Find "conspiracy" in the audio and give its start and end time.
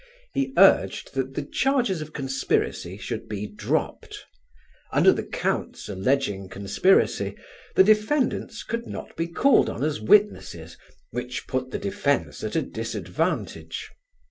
2.11-2.97, 6.49-7.37